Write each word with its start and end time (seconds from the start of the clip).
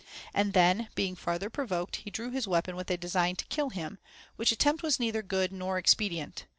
And 0.33 0.53
then, 0.53 0.89
being• 0.95 1.15
farther 1.15 1.51
provoked, 1.51 1.97
he 1.97 2.09
drew 2.09 2.31
his 2.31 2.47
weapon 2.47 2.75
with 2.75 2.89
a 2.89 2.97
design 2.97 3.35
to 3.35 3.45
kill 3.45 3.69
him, 3.69 3.99
which 4.35 4.51
attempt 4.51 4.81
was 4.81 4.99
neither 4.99 5.21
good 5.21 5.51
nor 5.51 5.77
expedient. 5.77 6.47